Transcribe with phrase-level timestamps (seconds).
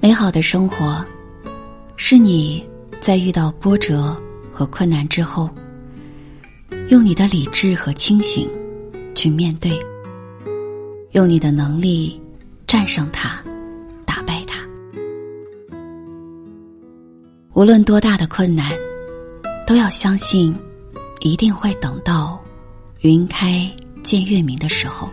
[0.00, 1.04] 美好的生活，
[1.96, 2.64] 是你
[3.00, 4.16] 在遇到波折
[4.52, 5.50] 和困难之后，
[6.88, 8.48] 用你的理智和清醒
[9.12, 9.76] 去面对，
[11.12, 12.20] 用你的能力
[12.64, 13.42] 战胜它，
[14.06, 14.62] 打败它。
[17.54, 18.70] 无论多大的困难，
[19.66, 20.56] 都要相信，
[21.20, 22.40] 一定会等到
[23.00, 23.68] 云开
[24.04, 25.10] 见月明的时候。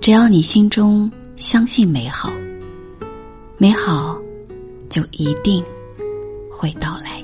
[0.00, 1.08] 只要你心中。
[1.36, 2.32] 相信美好，
[3.58, 4.20] 美好
[4.88, 5.62] 就一定
[6.50, 7.22] 会到来。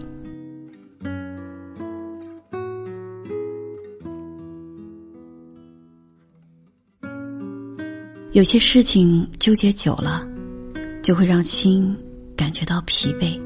[8.32, 10.26] 有些事情纠结久了，
[11.02, 11.96] 就会让心
[12.36, 13.40] 感觉到疲惫。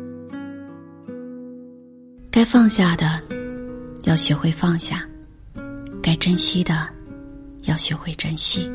[2.31, 3.21] 该放下的，
[4.05, 4.99] 要学会放下；
[6.03, 6.89] 该珍惜的，
[7.63, 8.71] 要学会珍惜。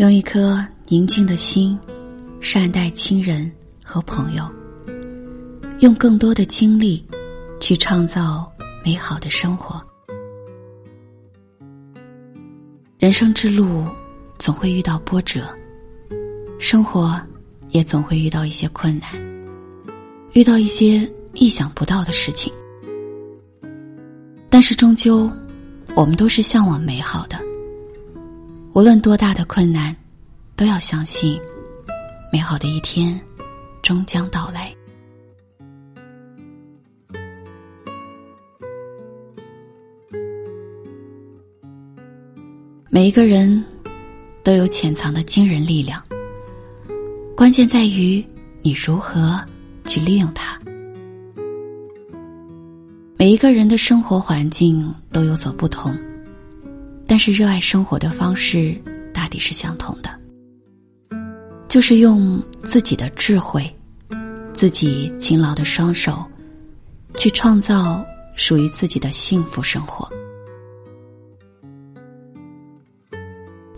[0.00, 1.78] 用一颗宁静的心，
[2.40, 3.52] 善待亲人
[3.84, 4.50] 和朋友。
[5.80, 7.04] 用更多的精力，
[7.60, 8.50] 去创造
[8.82, 9.78] 美好的生活。
[12.98, 13.84] 人生之路
[14.38, 15.46] 总会遇到波折，
[16.58, 17.20] 生活
[17.68, 19.10] 也总会遇到一些困难，
[20.32, 22.50] 遇到一些意想不到的事情。
[24.48, 25.30] 但是终究，
[25.94, 27.38] 我们都是向往美好的。
[28.72, 29.94] 无论多大的困难，
[30.54, 31.40] 都要相信，
[32.32, 33.20] 美好的一天
[33.82, 34.72] 终将到来。
[42.88, 43.62] 每一个人
[44.44, 46.00] 都有潜藏的惊人力量，
[47.36, 48.24] 关键在于
[48.62, 49.38] 你如何
[49.84, 50.56] 去利用它。
[53.16, 55.92] 每一个人的生活环境都有所不同。
[57.10, 58.72] 但是，热爱生活的方式
[59.12, 60.08] 大抵是相同的，
[61.66, 63.68] 就是用自己的智慧、
[64.54, 66.24] 自己勤劳的双手，
[67.16, 68.00] 去创造
[68.36, 70.08] 属于自己的幸福生活。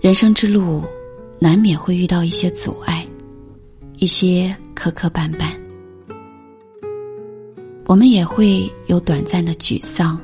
[0.03, 0.85] 人生之路，
[1.39, 3.03] 难免会遇到一些阻碍，
[3.97, 5.59] 一些磕磕绊绊，
[7.87, 10.21] 我们也会有短暂的沮丧、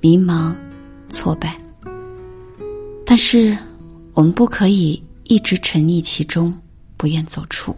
[0.00, 0.52] 迷茫、
[1.08, 1.56] 挫败。
[3.14, 3.56] 但是，
[4.12, 6.52] 我们不可以一直沉溺其中，
[6.96, 7.72] 不愿走出。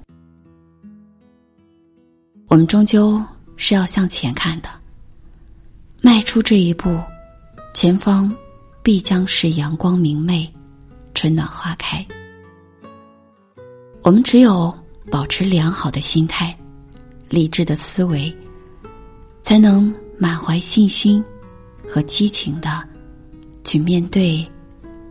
[2.48, 3.22] 我们终究
[3.54, 4.70] 是要向前看的，
[6.00, 6.98] 迈出这一步，
[7.74, 8.34] 前方
[8.82, 10.50] 必将是阳光明媚，
[11.12, 12.02] 春暖花开。
[14.00, 14.74] 我们只有
[15.10, 16.58] 保持良好的心态，
[17.28, 18.34] 理智的思维，
[19.42, 21.22] 才能满怀信心
[21.86, 22.82] 和激情的
[23.64, 24.42] 去面对。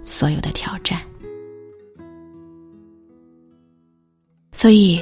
[0.06, 1.02] 所有的挑战，
[4.54, 5.02] 所以，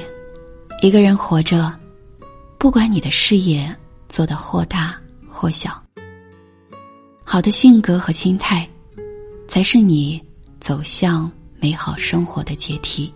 [0.80, 1.72] 一个人活着，
[2.58, 3.72] 不管你的事业
[4.08, 4.98] 做得或大
[5.28, 5.80] 或小，
[7.22, 8.66] 好的性格和心态，
[9.46, 10.20] 才是你
[10.58, 13.12] 走向美好生活的阶梯，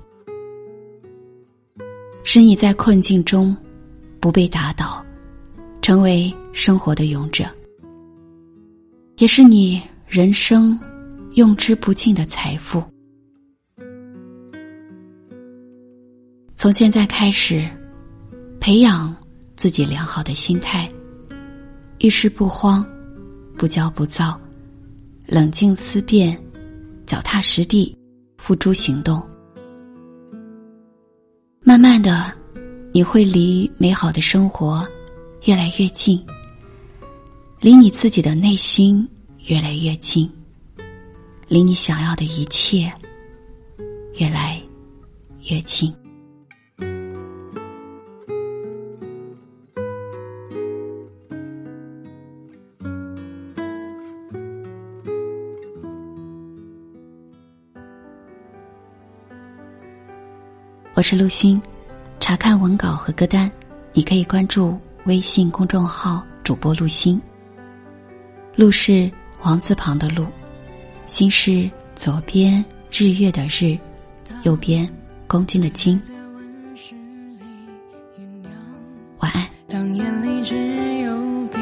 [2.23, 3.57] 使你在困境中
[4.21, 5.03] 不被打倒，
[5.81, 7.47] 成为生活的勇者，
[9.17, 10.79] 也是你人生。
[11.39, 12.83] 用之不尽的财富。
[16.57, 17.65] 从现在开始，
[18.59, 19.15] 培养
[19.55, 20.91] 自己良好的心态，
[22.01, 22.85] 遇事不慌，
[23.57, 24.37] 不骄不躁，
[25.27, 26.37] 冷静思辨，
[27.07, 27.97] 脚踏实地，
[28.39, 29.23] 付诸行动。
[31.63, 32.33] 慢慢的，
[32.91, 34.85] 你会离美好的生活
[35.45, 36.21] 越来越近，
[37.61, 39.09] 离你自己的内心
[39.47, 40.29] 越来越近。
[41.49, 42.93] 离你想要的一切
[44.17, 44.61] 越来
[45.49, 45.91] 越近。
[60.93, 61.61] 我是陆星，
[62.21, 63.51] 查看文稿和歌单，
[63.95, 67.19] 你可以关注微信公众号主播陆星。
[68.55, 70.27] 陆是王字旁的陆。
[71.09, 73.77] 心是左边日月的日，
[74.45, 74.89] 右边
[75.27, 76.01] 公斤的斤。
[79.19, 79.45] 晚安。
[79.69, 80.55] 当眼里只
[81.01, 81.59] 有彼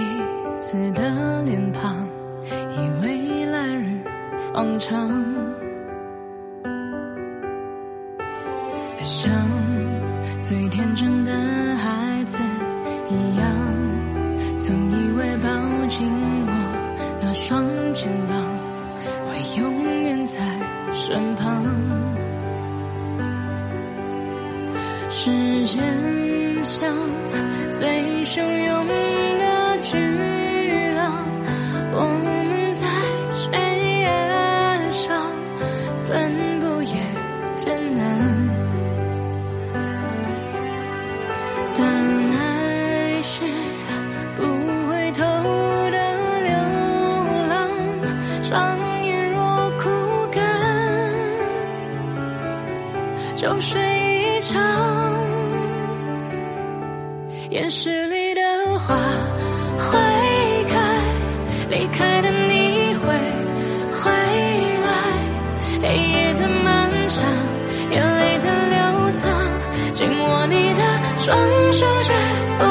[0.60, 2.06] 此的脸庞，
[2.44, 4.04] 以为来日
[4.52, 5.08] 方长，
[9.02, 9.32] 像
[10.42, 11.32] 最天真的
[11.76, 12.38] 孩子
[13.08, 13.46] 一样，
[14.56, 15.48] 曾以为抱
[15.86, 16.06] 紧
[16.46, 17.64] 我那双
[17.94, 18.25] 肩膀。
[21.08, 21.64] 身旁
[25.08, 26.92] 时间像
[27.70, 28.88] 最汹涌
[29.38, 29.96] 的巨
[30.96, 32.25] 浪。
[57.50, 58.40] 岩石里的
[58.78, 58.96] 花
[59.78, 59.96] 会
[60.68, 61.00] 开，
[61.70, 63.06] 离开的你会
[63.92, 64.10] 回
[64.82, 64.88] 来。
[65.80, 67.24] 黑夜再漫长，
[67.90, 70.82] 眼泪在流淌，紧握你的
[71.16, 71.38] 双
[71.72, 72.12] 手绝
[72.58, 72.64] 不